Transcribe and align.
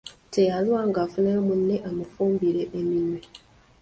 Teyalwa 0.33 0.79
ng'afunayo 0.89 1.39
munne 1.47 1.75
amufumbira 1.89 2.61
eminwe. 2.79 3.19